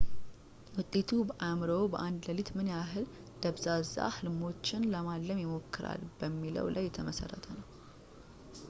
ውጤቱ 0.77 1.09
በአእምሮዎ 1.29 1.81
በአንድ 1.93 2.21
ሌሊት 2.29 2.49
ምን 2.55 2.71
ያክል 2.71 3.05
ደብዛዛ 3.43 3.93
ህልሞችን 4.17 4.89
ለማለም 4.95 5.43
ይሞክራል 5.45 6.03
በሚለው 6.21 6.69
ላይ 6.77 6.85
የተመሠረተ 6.89 7.45
ነው 7.59 7.65